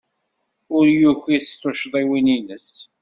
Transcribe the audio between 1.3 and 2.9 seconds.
s tuccḍiwin-nnes.